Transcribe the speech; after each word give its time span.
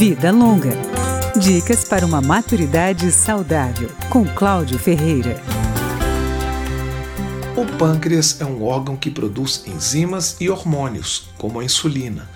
Vida 0.00 0.32
Longa. 0.32 0.72
Dicas 1.38 1.84
para 1.84 2.06
uma 2.06 2.22
maturidade 2.22 3.12
saudável, 3.12 3.90
com 4.08 4.24
Cláudio 4.24 4.78
Ferreira. 4.78 5.38
O 7.54 7.66
pâncreas 7.76 8.40
é 8.40 8.46
um 8.46 8.64
órgão 8.64 8.96
que 8.96 9.10
produz 9.10 9.62
enzimas 9.66 10.38
e 10.40 10.48
hormônios, 10.48 11.28
como 11.36 11.60
a 11.60 11.64
insulina. 11.64 12.26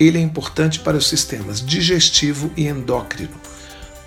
Ele 0.00 0.16
é 0.16 0.22
importante 0.22 0.80
para 0.80 0.96
os 0.96 1.06
sistemas 1.06 1.60
digestivo 1.60 2.50
e 2.56 2.66
endócrino. 2.66 3.38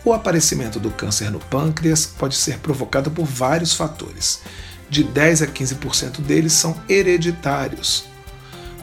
O 0.04 0.12
aparecimento 0.12 0.80
do 0.80 0.90
câncer 0.90 1.30
no 1.30 1.40
pâncreas 1.40 2.08
pode 2.08 2.36
ser 2.36 2.58
provocado 2.58 3.12
por 3.12 3.26
vários 3.28 3.76
fatores. 3.76 4.42
De 4.90 5.04
10 5.04 5.44
a 5.44 5.48
15% 5.48 6.22
deles 6.22 6.54
são 6.54 6.76
hereditários. 6.90 8.15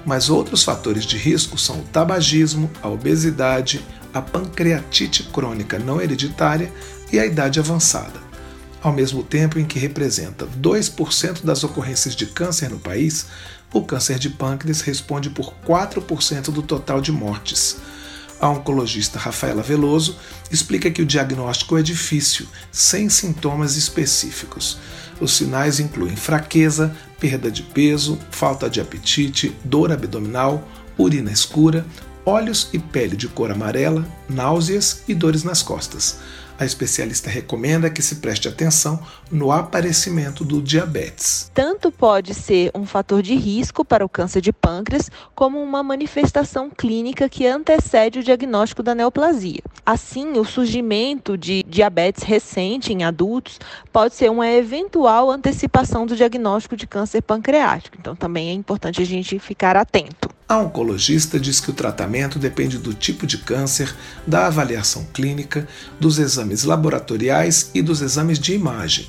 Mas 0.05 0.29
outros 0.29 0.65
fatores 0.65 1.05
de 1.05 1.17
risco 1.17 1.57
são 1.57 1.81
o 1.81 1.85
tabagismo, 1.85 2.71
a 2.83 2.89
obesidade, 2.89 3.85
a 4.13 4.21
pancreatite 4.21 5.23
crônica 5.25 5.79
não 5.79 6.01
hereditária 6.01 6.73
e 7.13 7.19
a 7.19 7.27
idade 7.27 7.61
avançada. 7.61 8.21
Ao 8.83 8.93
mesmo 8.93 9.23
tempo 9.23 9.61
em 9.61 9.65
que 9.65 9.79
representa 9.79 10.47
2% 10.61 11.45
das 11.45 11.63
ocorrências 11.63 12.17
de 12.17 12.27
câncer 12.27 12.69
no 12.69 12.81
país, 12.81 13.27
o 13.73 13.83
câncer 13.83 14.19
de 14.19 14.29
pâncreas 14.29 14.81
responde 14.81 15.31
por 15.31 15.55
4% 15.65 16.51
do 16.51 16.63
total 16.63 17.01
de 17.01 17.13
mortes. 17.13 17.77
A 18.41 18.49
oncologista 18.49 19.21
Rafaela 19.21 19.63
Veloso 19.63 20.17
explica 20.51 20.91
que 20.91 21.01
o 21.01 21.07
diagnóstico 21.07 21.79
é 21.79 21.83
difícil, 21.83 22.49
sem 22.73 23.09
sintomas 23.09 23.77
específicos. 23.77 24.79
Os 25.21 25.37
sinais 25.37 25.79
incluem 25.81 26.17
fraqueza, 26.17 26.95
perda 27.21 27.51
de 27.51 27.63
peso, 27.63 28.19
falta 28.31 28.69
de 28.69 28.81
apetite, 28.81 29.57
dor 29.65 29.93
abdominal, 29.93 30.67
urina 30.99 31.31
escura, 31.31 31.87
olhos 32.25 32.69
e 32.73 32.79
pele 32.79 33.17
de 33.17 33.29
cor 33.29 33.51
amarela, 33.51 34.07
náuseas 34.29 35.03
e 35.09 35.15
dores 35.15 35.45
nas 35.45 35.63
costas. 35.63 36.19
A 36.59 36.65
especialista 36.65 37.29
recomenda 37.29 37.91
que 37.91 38.03
se 38.03 38.17
preste 38.17 38.47
atenção 38.47 39.01
no 39.31 39.51
aparecimento 39.51 40.45
do 40.45 40.63
diabetes. 40.63 41.51
Tanto 41.53 41.91
pode 41.91 42.35
ser 42.35 42.71
um 42.75 42.87
fator 42.87 43.23
de 43.23 43.35
risco 43.35 43.85
para 43.85 44.05
o 44.05 44.09
câncer 44.09 44.41
de 44.41 44.53
pâncreas, 44.53 45.11
como 45.35 45.61
uma 45.61 45.83
manifestação 45.83 46.71
clínica 46.71 47.29
que 47.29 47.47
antecede 47.47 48.21
o 48.21 48.23
diagnóstico 48.23 48.83
da 48.83 48.95
neoplasia. 48.95 49.63
Assim, 49.85 50.39
o 50.39 50.45
surgimento 50.45 51.37
de 51.37 51.65
diabetes 51.65 52.23
recente 52.23 52.93
em 52.93 53.03
adultos 53.03 53.59
pode 53.93 54.15
ser 54.15 54.31
uma 54.31 54.47
eventual 54.49 55.29
antecipação 55.29 56.07
do 56.07 56.15
diagnóstico 56.15 56.77
de 56.77 56.87
câncer 56.87 57.21
pancreático. 57.21 57.97
Então, 57.99 58.15
também 58.15 58.51
é 58.51 58.53
importante 58.53 59.03
a 59.03 59.05
gente 59.05 59.41
ficar 59.41 59.77
atento. 59.77 60.31
A 60.49 60.59
oncologista 60.59 61.41
diz 61.41 61.59
que 61.59 61.71
o 61.71 61.75
tratamento 61.75 62.39
depende 62.39 62.79
do 62.79 62.95
tipo 62.95 63.27
de 63.27 63.39
câncer, 63.39 63.93
da 64.25 64.47
avaliação 64.47 65.05
clínica, 65.13 65.67
dos 65.99 66.19
exames 66.19 66.63
laboratoriais 66.63 67.71
e 67.75 67.83
dos 67.83 68.03
exames 68.03 68.39
de 68.39 68.55
imagem. 68.55 69.09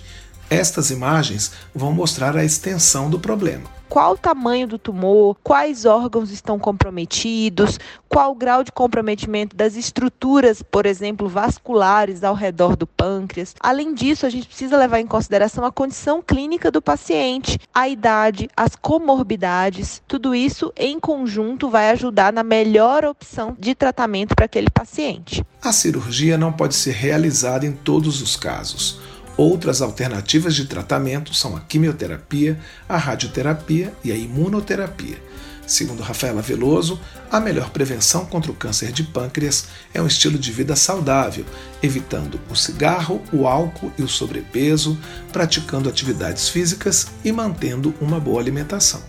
Estas 0.53 0.91
imagens 0.91 1.51
vão 1.73 1.91
mostrar 1.91 2.37
a 2.37 2.45
extensão 2.45 3.09
do 3.09 3.19
problema 3.19 3.73
qual 3.93 4.13
o 4.13 4.17
tamanho 4.17 4.67
do 4.67 4.79
tumor, 4.79 5.37
quais 5.43 5.85
órgãos 5.85 6.31
estão 6.31 6.57
comprometidos, 6.57 7.79
qual 8.09 8.31
o 8.31 8.35
grau 8.35 8.63
de 8.63 8.71
comprometimento 8.71 9.55
das 9.55 9.75
estruturas, 9.75 10.63
por 10.63 10.87
exemplo, 10.87 11.29
vasculares 11.29 12.23
ao 12.23 12.33
redor 12.33 12.75
do 12.75 12.87
pâncreas. 12.87 13.53
Além 13.59 13.93
disso, 13.93 14.25
a 14.25 14.31
gente 14.31 14.47
precisa 14.47 14.79
levar 14.79 14.99
em 14.99 15.05
consideração 15.05 15.63
a 15.63 15.71
condição 15.71 16.23
clínica 16.23 16.71
do 16.71 16.81
paciente, 16.81 17.59
a 17.71 17.87
idade, 17.87 18.49
as 18.57 18.75
comorbidades. 18.75 20.01
Tudo 20.07 20.33
isso 20.33 20.73
em 20.75 20.99
conjunto 20.99 21.69
vai 21.69 21.91
ajudar 21.91 22.33
na 22.33 22.43
melhor 22.43 23.05
opção 23.05 23.55
de 23.59 23.75
tratamento 23.75 24.35
para 24.35 24.45
aquele 24.45 24.71
paciente. 24.71 25.45
A 25.61 25.71
cirurgia 25.71 26.35
não 26.35 26.51
pode 26.51 26.73
ser 26.73 26.93
realizada 26.93 27.63
em 27.63 27.71
todos 27.71 28.23
os 28.23 28.35
casos. 28.35 29.12
Outras 29.35 29.81
alternativas 29.81 30.55
de 30.55 30.65
tratamento 30.65 31.33
são 31.33 31.55
a 31.55 31.61
quimioterapia, 31.61 32.59
a 32.87 32.97
radioterapia 32.97 33.93
e 34.03 34.11
a 34.11 34.15
imunoterapia. 34.15 35.17
Segundo 35.65 36.03
Rafaela 36.03 36.41
Veloso, 36.41 36.99
a 37.31 37.39
melhor 37.39 37.69
prevenção 37.69 38.25
contra 38.25 38.51
o 38.51 38.55
câncer 38.55 38.91
de 38.91 39.03
pâncreas 39.03 39.67
é 39.93 40.01
um 40.01 40.07
estilo 40.07 40.37
de 40.37 40.51
vida 40.51 40.75
saudável, 40.75 41.45
evitando 41.81 42.39
o 42.49 42.55
cigarro, 42.55 43.21
o 43.31 43.47
álcool 43.47 43.91
e 43.97 44.03
o 44.03 44.07
sobrepeso, 44.07 44.97
praticando 45.31 45.89
atividades 45.89 46.49
físicas 46.49 47.07
e 47.23 47.31
mantendo 47.31 47.95
uma 48.01 48.19
boa 48.19 48.41
alimentação. 48.41 49.01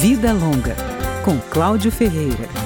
Vida 0.00 0.32
Longa, 0.32 0.76
com 1.24 1.38
Cláudio 1.50 1.92
Ferreira. 1.92 2.65